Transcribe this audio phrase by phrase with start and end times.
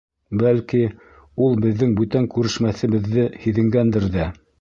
[0.41, 0.79] Бәлки,
[1.47, 4.27] ул беҙҙең бүтән күрешмәҫебеҙҙе һиҙенгәндер ҙә.